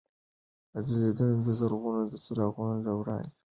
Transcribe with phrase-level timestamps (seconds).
[0.87, 3.39] ځلېدنه د زرګونو څراغونو له وړانګو ده.